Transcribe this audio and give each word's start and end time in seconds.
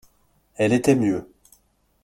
Elle 0.55 0.73
était 0.73 0.95
mieux. 0.95 1.27